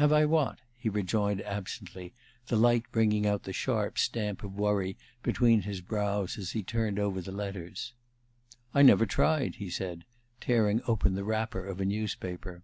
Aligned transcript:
"Have 0.00 0.14
I 0.14 0.24
what?" 0.24 0.60
he 0.78 0.88
rejoined 0.88 1.42
absently, 1.42 2.14
the 2.46 2.56
light 2.56 2.84
bringing 2.90 3.26
out 3.26 3.42
the 3.42 3.52
sharp 3.52 3.98
stamp 3.98 4.42
of 4.42 4.54
worry 4.54 4.96
between 5.22 5.60
his 5.60 5.82
brows 5.82 6.38
as 6.38 6.52
he 6.52 6.62
turned 6.62 6.98
over 6.98 7.20
the 7.20 7.32
letters. 7.32 7.92
"I 8.72 8.80
never 8.80 9.04
tried," 9.04 9.56
he 9.56 9.68
said, 9.68 10.06
tearing 10.40 10.80
open 10.86 11.16
the 11.16 11.22
wrapper 11.24 11.66
of 11.66 11.82
a 11.82 11.84
newspaper. 11.84 12.62